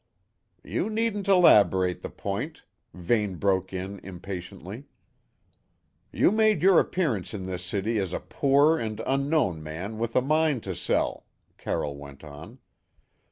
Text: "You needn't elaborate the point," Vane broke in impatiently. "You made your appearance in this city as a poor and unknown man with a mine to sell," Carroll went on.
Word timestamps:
"You 0.63 0.89
needn't 0.89 1.27
elaborate 1.27 2.01
the 2.01 2.09
point," 2.09 2.63
Vane 2.91 3.35
broke 3.35 3.71
in 3.71 3.99
impatiently. 3.99 4.85
"You 6.11 6.31
made 6.31 6.63
your 6.63 6.79
appearance 6.79 7.35
in 7.35 7.45
this 7.45 7.63
city 7.63 7.99
as 7.99 8.11
a 8.11 8.19
poor 8.19 8.79
and 8.79 8.99
unknown 9.05 9.61
man 9.61 9.99
with 9.99 10.15
a 10.15 10.21
mine 10.23 10.59
to 10.61 10.73
sell," 10.73 11.27
Carroll 11.59 11.97
went 11.97 12.23
on. 12.23 12.57